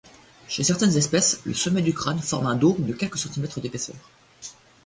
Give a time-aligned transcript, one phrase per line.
[0.47, 3.97] Chez certaines espèces, le sommet du crâne forme un dôme de quelques centimètres d'épaisseur.